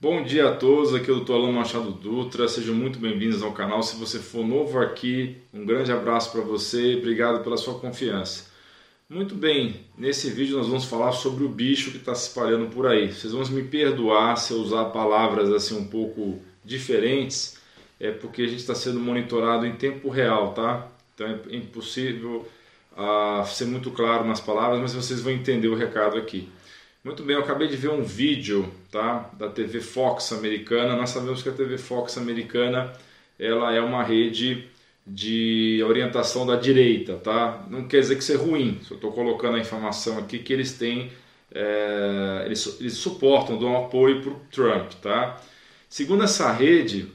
Bom 0.00 0.22
dia 0.22 0.50
a 0.50 0.54
todos, 0.54 0.94
aqui 0.94 1.10
é 1.10 1.12
o 1.12 1.24
Dr. 1.24 1.32
Alan 1.32 1.50
Machado 1.50 1.90
Dutra, 1.90 2.46
sejam 2.46 2.72
muito 2.72 3.00
bem-vindos 3.00 3.42
ao 3.42 3.50
canal. 3.50 3.82
Se 3.82 3.96
você 3.96 4.20
for 4.20 4.46
novo 4.46 4.78
aqui, 4.78 5.38
um 5.52 5.66
grande 5.66 5.90
abraço 5.90 6.30
para 6.30 6.40
você, 6.40 6.94
obrigado 6.94 7.42
pela 7.42 7.56
sua 7.56 7.80
confiança. 7.80 8.48
Muito 9.10 9.34
bem, 9.34 9.80
nesse 9.98 10.30
vídeo 10.30 10.56
nós 10.56 10.68
vamos 10.68 10.84
falar 10.84 11.10
sobre 11.10 11.42
o 11.42 11.48
bicho 11.48 11.90
que 11.90 11.96
está 11.96 12.14
se 12.14 12.28
espalhando 12.28 12.66
por 12.66 12.86
aí. 12.86 13.12
Vocês 13.12 13.32
vão 13.32 13.44
me 13.48 13.64
perdoar 13.64 14.36
se 14.36 14.52
eu 14.52 14.58
usar 14.58 14.84
palavras 14.84 15.52
assim 15.52 15.76
um 15.76 15.88
pouco 15.88 16.40
diferentes, 16.64 17.58
é 17.98 18.12
porque 18.12 18.42
a 18.42 18.46
gente 18.46 18.60
está 18.60 18.76
sendo 18.76 19.00
monitorado 19.00 19.66
em 19.66 19.74
tempo 19.74 20.10
real, 20.10 20.54
tá? 20.54 20.86
Então 21.12 21.26
é 21.26 21.56
impossível 21.56 22.46
uh, 22.92 23.44
ser 23.44 23.64
muito 23.64 23.90
claro 23.90 24.24
nas 24.24 24.40
palavras, 24.40 24.80
mas 24.80 24.94
vocês 24.94 25.20
vão 25.20 25.32
entender 25.32 25.66
o 25.66 25.74
recado 25.74 26.16
aqui. 26.16 26.48
Muito 27.04 27.22
bem, 27.22 27.36
eu 27.36 27.42
acabei 27.42 27.68
de 27.68 27.76
ver 27.76 27.90
um 27.90 28.02
vídeo 28.02 28.72
tá, 28.90 29.30
da 29.38 29.48
TV 29.48 29.80
Fox 29.80 30.32
americana. 30.32 30.96
Nós 30.96 31.10
sabemos 31.10 31.42
que 31.42 31.48
a 31.48 31.52
TV 31.52 31.78
Fox 31.78 32.18
americana 32.18 32.92
ela 33.38 33.72
é 33.72 33.80
uma 33.80 34.02
rede 34.02 34.68
de 35.06 35.82
orientação 35.86 36.44
da 36.44 36.56
direita, 36.56 37.14
tá? 37.16 37.64
Não 37.70 37.86
quer 37.86 38.00
dizer 38.00 38.16
que 38.16 38.22
isso 38.22 38.32
é 38.32 38.36
ruim. 38.36 38.80
Só 38.82 38.94
estou 38.94 39.12
colocando 39.12 39.56
a 39.56 39.60
informação 39.60 40.18
aqui 40.18 40.40
que 40.40 40.52
eles 40.52 40.72
têm, 40.72 41.10
é, 41.54 42.42
eles, 42.44 42.78
eles 42.80 42.94
suportam, 42.94 43.58
dão 43.58 43.76
apoio 43.84 44.20
para 44.20 44.32
o 44.32 44.40
Trump, 44.50 44.92
tá? 44.94 45.40
Segundo 45.88 46.24
essa 46.24 46.52
rede, 46.52 47.06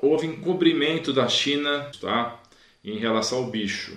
houve 0.00 0.26
encobrimento 0.28 1.12
da 1.12 1.28
China, 1.28 1.90
tá? 2.00 2.40
Em 2.84 2.98
relação 2.98 3.38
ao 3.38 3.50
bicho. 3.50 3.96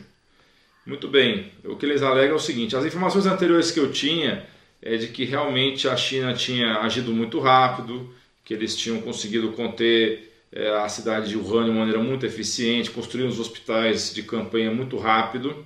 Muito 0.85 1.07
bem. 1.07 1.51
O 1.63 1.75
que 1.75 1.85
eles 1.85 2.01
alegam 2.01 2.33
é 2.33 2.35
o 2.35 2.39
seguinte: 2.39 2.75
as 2.75 2.85
informações 2.85 3.25
anteriores 3.25 3.71
que 3.71 3.79
eu 3.79 3.91
tinha 3.91 4.45
é 4.81 4.97
de 4.97 5.07
que 5.07 5.25
realmente 5.25 5.87
a 5.87 5.95
China 5.95 6.33
tinha 6.33 6.79
agido 6.79 7.11
muito 7.11 7.39
rápido, 7.39 8.13
que 8.43 8.53
eles 8.53 8.75
tinham 8.75 9.01
conseguido 9.01 9.51
conter 9.53 10.31
é, 10.51 10.69
a 10.69 10.87
cidade 10.87 11.29
de 11.29 11.37
Wuhan 11.37 11.65
de 11.65 11.71
maneira 11.71 11.99
muito 11.99 12.25
eficiente, 12.25 12.91
construir 12.91 13.23
os 13.23 13.39
hospitais 13.39 14.13
de 14.13 14.23
campanha 14.23 14.71
muito 14.71 14.97
rápido 14.97 15.65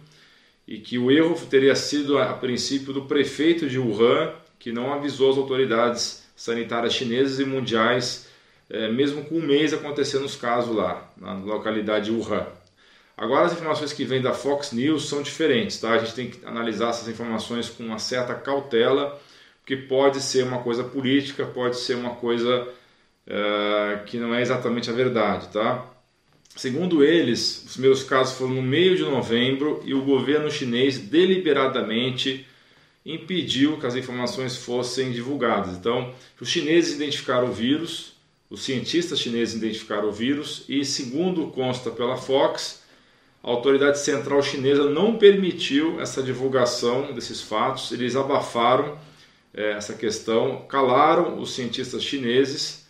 e 0.68 0.78
que 0.78 0.98
o 0.98 1.12
erro 1.12 1.36
teria 1.48 1.76
sido 1.76 2.18
a 2.18 2.34
princípio 2.34 2.94
do 2.94 3.04
prefeito 3.04 3.68
de 3.68 3.80
Wuhan, 3.80 4.34
que 4.58 4.72
não 4.72 4.94
avisou 4.94 5.32
as 5.32 5.38
autoridades 5.38 6.28
sanitárias 6.36 6.94
chinesas 6.94 7.40
e 7.40 7.46
mundiais, 7.46 8.30
é, 8.70 8.88
mesmo 8.92 9.24
com 9.26 9.36
um 9.36 9.42
mês 9.42 9.74
acontecendo 9.74 10.26
os 10.26 10.36
casos 10.36 10.76
lá, 10.76 11.12
na 11.18 11.34
localidade 11.34 12.06
de 12.06 12.12
Wuhan. 12.12 12.46
Agora 13.20 13.48
as 13.48 13.52
informações 13.52 13.92
que 13.92 14.06
vêm 14.06 14.22
da 14.22 14.34
Fox 14.34 14.72
News 14.72 15.10
são 15.10 15.22
diferentes, 15.22 15.78
tá? 15.78 15.92
A 15.92 15.98
gente 15.98 16.16
tem 16.16 16.30
que 16.30 16.46
analisar 16.46 16.92
essas 16.92 17.10
informações 17.10 17.68
com 17.68 17.84
uma 17.84 18.00
certa 18.00 18.34
cautela, 18.34 19.22
porque 19.60 19.76
pode 19.76 20.22
ser 20.22 20.46
uma 20.46 20.60
coisa 20.60 20.86
política, 20.86 21.46
pode 21.46 21.76
ser 21.76 21.96
uma 21.96 22.12
coisa 22.12 22.66
uh, 23.28 24.06
que 24.06 24.16
não 24.18 24.34
é 24.34 24.42
exatamente 24.42 24.90
a 24.90 24.94
verdade, 24.94 25.50
tá? 25.50 25.86
Segundo 26.56 27.04
eles, 27.04 27.66
os 27.68 27.76
meus 27.76 28.04
casos 28.04 28.38
foram 28.38 28.54
no 28.54 28.62
meio 28.62 28.96
de 28.96 29.04
novembro 29.04 29.84
e 29.84 29.94
o 29.94 30.02
governo 30.02 30.50
chinês 30.50 30.98
deliberadamente 30.98 32.48
impediu 33.06 33.78
que 33.78 33.86
as 33.86 33.98
informações 33.98 34.56
fossem 34.56 35.12
divulgadas. 35.12 35.76
Então, 35.76 36.16
os 36.40 36.48
chineses 36.48 36.96
identificaram 36.96 37.50
o 37.50 37.54
vírus, 37.54 38.14
os 38.50 38.62
cientistas 38.62 39.20
chineses 39.20 39.56
identificaram 39.56 40.08
o 40.08 40.12
vírus 40.14 40.64
e, 40.70 40.86
segundo 40.86 41.48
consta 41.48 41.92
pela 41.92 42.16
Fox, 42.16 42.88
a 43.44 43.50
autoridade 43.50 44.00
central 44.00 44.42
chinesa 44.44 44.90
não 44.90 45.18
permitiu 45.18 46.00
essa 46.00 46.22
divulgação 46.22 47.14
desses 47.14 47.42
fatos, 47.42 47.92
eles 47.92 48.16
abafaram 48.16 48.98
é, 49.54 49.72
essa 49.72 49.94
questão, 49.94 50.66
calaram 50.68 51.40
os 51.40 51.54
cientistas 51.54 52.04
chineses 52.04 52.88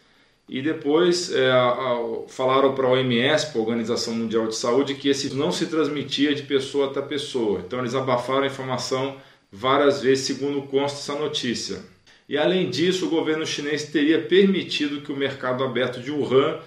e 0.48 0.62
depois 0.62 1.32
é, 1.32 1.52
a, 1.52 1.70
a, 1.70 2.28
falaram 2.28 2.74
para 2.74 2.88
a 2.88 2.92
OMS, 2.92 3.52
para 3.52 3.60
a 3.60 3.64
Organização 3.64 4.16
Mundial 4.16 4.48
de 4.48 4.56
Saúde, 4.56 4.96
que 4.96 5.08
esse 5.08 5.34
não 5.36 5.52
se 5.52 5.68
transmitia 5.68 6.34
de 6.34 6.42
pessoa 6.44 6.88
até 6.88 7.02
pessoa. 7.02 7.62
Então 7.66 7.80
eles 7.80 7.94
abafaram 7.94 8.44
a 8.44 8.48
informação 8.48 9.18
várias 9.52 10.02
vezes, 10.02 10.26
segundo 10.26 10.64
consta 10.64 10.98
essa 10.98 11.20
notícia. 11.20 11.80
E 12.28 12.38
além 12.38 12.70
disso, 12.70 13.06
o 13.06 13.10
governo 13.10 13.46
chinês 13.46 13.84
teria 13.86 14.22
permitido 14.22 15.02
que 15.02 15.12
o 15.12 15.18
mercado 15.18 15.64
aberto 15.64 16.00
de 16.00 16.12
Wuhan 16.12 16.60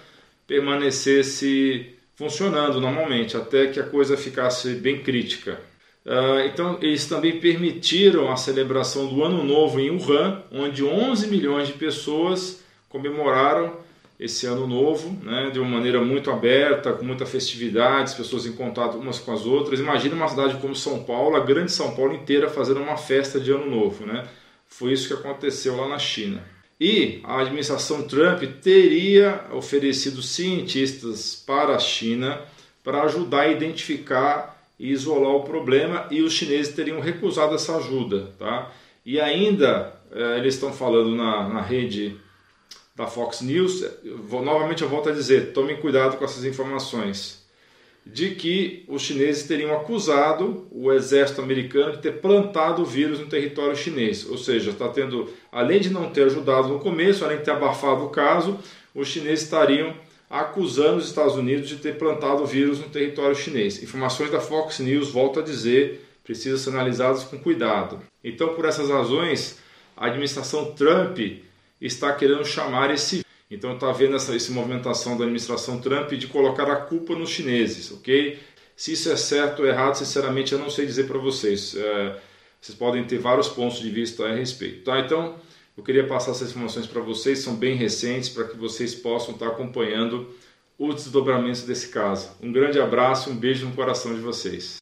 permanecesse 0.46 1.94
funcionando 2.14 2.80
normalmente, 2.80 3.36
até 3.36 3.66
que 3.66 3.80
a 3.80 3.84
coisa 3.84 4.16
ficasse 4.16 4.74
bem 4.74 5.02
crítica. 5.02 5.60
Uh, 6.04 6.46
então, 6.46 6.78
eles 6.82 7.06
também 7.06 7.38
permitiram 7.38 8.30
a 8.30 8.36
celebração 8.36 9.06
do 9.06 9.22
Ano 9.22 9.44
Novo 9.44 9.78
em 9.78 9.90
Wuhan, 9.90 10.42
onde 10.50 10.84
11 10.84 11.28
milhões 11.28 11.68
de 11.68 11.74
pessoas 11.74 12.62
comemoraram 12.88 13.80
esse 14.18 14.46
Ano 14.46 14.66
Novo 14.66 15.16
né, 15.22 15.50
de 15.50 15.58
uma 15.58 15.68
maneira 15.68 16.00
muito 16.00 16.30
aberta, 16.30 16.92
com 16.92 17.04
muita 17.04 17.26
festividade, 17.26 18.04
as 18.04 18.14
pessoas 18.14 18.46
em 18.46 18.52
contato 18.52 18.96
umas 18.96 19.18
com 19.18 19.32
as 19.32 19.44
outras. 19.44 19.80
Imagina 19.80 20.14
uma 20.14 20.28
cidade 20.28 20.56
como 20.58 20.76
São 20.76 21.02
Paulo, 21.02 21.36
a 21.36 21.40
grande 21.40 21.72
São 21.72 21.94
Paulo 21.94 22.14
inteira 22.14 22.48
fazendo 22.48 22.80
uma 22.80 22.96
festa 22.96 23.40
de 23.40 23.50
Ano 23.50 23.68
Novo. 23.68 24.06
Né? 24.06 24.24
Foi 24.68 24.92
isso 24.92 25.08
que 25.08 25.14
aconteceu 25.14 25.76
lá 25.76 25.88
na 25.88 25.98
China. 25.98 26.42
E 26.80 27.20
a 27.24 27.40
administração 27.40 28.02
Trump 28.02 28.42
teria 28.62 29.44
oferecido 29.52 30.22
cientistas 30.22 31.34
para 31.34 31.76
a 31.76 31.78
China 31.78 32.40
para 32.82 33.02
ajudar 33.02 33.42
a 33.42 33.48
identificar 33.48 34.60
e 34.78 34.90
isolar 34.90 35.36
o 35.36 35.44
problema 35.44 36.06
e 36.10 36.22
os 36.22 36.32
chineses 36.32 36.74
teriam 36.74 37.00
recusado 37.00 37.54
essa 37.54 37.76
ajuda. 37.76 38.32
Tá? 38.38 38.72
E 39.06 39.20
ainda 39.20 39.94
eh, 40.10 40.38
eles 40.38 40.54
estão 40.54 40.72
falando 40.72 41.14
na, 41.14 41.48
na 41.48 41.60
rede 41.60 42.16
da 42.96 43.06
Fox 43.06 43.40
News, 43.40 43.84
vou, 44.24 44.42
novamente 44.42 44.82
eu 44.82 44.88
volto 44.88 45.08
a 45.08 45.12
dizer, 45.12 45.52
tomem 45.52 45.76
cuidado 45.76 46.16
com 46.18 46.24
essas 46.24 46.44
informações 46.44 47.41
de 48.04 48.34
que 48.34 48.84
os 48.88 49.02
chineses 49.02 49.46
teriam 49.46 49.74
acusado 49.74 50.66
o 50.70 50.92
exército 50.92 51.40
americano 51.40 51.92
de 51.92 51.98
ter 51.98 52.20
plantado 52.20 52.82
o 52.82 52.84
vírus 52.84 53.20
no 53.20 53.26
território 53.26 53.76
chinês. 53.76 54.28
Ou 54.28 54.36
seja, 54.36 54.70
está 54.70 54.88
tendo, 54.88 55.30
além 55.50 55.80
de 55.80 55.90
não 55.90 56.10
ter 56.10 56.24
ajudado 56.24 56.68
no 56.68 56.80
começo, 56.80 57.24
além 57.24 57.38
de 57.38 57.44
ter 57.44 57.52
abafado 57.52 58.04
o 58.04 58.10
caso, 58.10 58.58
os 58.94 59.08
chineses 59.08 59.44
estariam 59.44 59.94
acusando 60.28 60.96
os 60.96 61.06
Estados 61.06 61.36
Unidos 61.36 61.68
de 61.68 61.76
ter 61.76 61.96
plantado 61.96 62.42
o 62.42 62.46
vírus 62.46 62.78
no 62.78 62.88
território 62.88 63.36
chinês. 63.36 63.82
Informações 63.82 64.30
da 64.30 64.40
Fox 64.40 64.78
News, 64.80 65.10
volto 65.10 65.40
a 65.40 65.42
dizer, 65.42 66.08
precisam 66.24 66.58
ser 66.58 66.70
analisadas 66.70 67.22
com 67.22 67.38
cuidado. 67.38 68.00
Então, 68.24 68.54
por 68.54 68.64
essas 68.64 68.88
razões, 68.88 69.58
a 69.96 70.06
administração 70.06 70.72
Trump 70.72 71.18
está 71.80 72.12
querendo 72.12 72.44
chamar 72.44 72.92
esse 72.92 73.21
então 73.54 73.74
está 73.74 73.90
havendo 73.90 74.16
essa, 74.16 74.34
essa 74.34 74.52
movimentação 74.52 75.16
da 75.16 75.24
administração 75.24 75.80
Trump 75.80 76.10
de 76.12 76.26
colocar 76.26 76.70
a 76.70 76.76
culpa 76.76 77.14
nos 77.14 77.30
chineses, 77.30 77.92
ok? 77.92 78.38
Se 78.74 78.92
isso 78.92 79.10
é 79.10 79.16
certo 79.16 79.60
ou 79.60 79.68
errado, 79.68 79.94
sinceramente 79.94 80.52
eu 80.52 80.58
não 80.58 80.70
sei 80.70 80.86
dizer 80.86 81.06
para 81.06 81.18
vocês. 81.18 81.74
É, 81.76 82.18
vocês 82.60 82.78
podem 82.78 83.04
ter 83.04 83.18
vários 83.18 83.48
pontos 83.48 83.80
de 83.80 83.90
vista 83.90 84.24
a 84.24 84.34
respeito. 84.34 84.84
Tá? 84.84 85.00
Então 85.00 85.36
eu 85.76 85.82
queria 85.82 86.06
passar 86.06 86.32
essas 86.32 86.50
informações 86.50 86.86
para 86.86 87.00
vocês, 87.00 87.40
são 87.40 87.54
bem 87.54 87.76
recentes 87.76 88.28
para 88.28 88.44
que 88.44 88.56
vocês 88.56 88.94
possam 88.94 89.34
estar 89.34 89.48
acompanhando 89.48 90.28
os 90.78 90.94
desdobramentos 90.96 91.62
desse 91.62 91.88
caso. 91.88 92.30
Um 92.42 92.52
grande 92.52 92.80
abraço, 92.80 93.30
um 93.30 93.36
beijo 93.36 93.66
no 93.66 93.74
coração 93.74 94.14
de 94.14 94.20
vocês. 94.20 94.81